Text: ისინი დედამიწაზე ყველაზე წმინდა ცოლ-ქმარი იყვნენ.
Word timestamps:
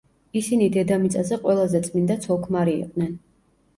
ისინი 0.39 0.69
დედამიწაზე 0.77 1.39
ყველაზე 1.43 1.83
წმინდა 1.91 2.17
ცოლ-ქმარი 2.27 2.75
იყვნენ. 2.83 3.15